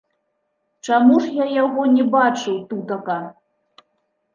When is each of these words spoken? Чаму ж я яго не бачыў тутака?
Чаму 0.87 1.19
ж 1.27 1.29
я 1.43 1.47
яго 1.63 1.87
не 1.95 2.09
бачыў 2.19 2.55
тутака? 2.73 3.23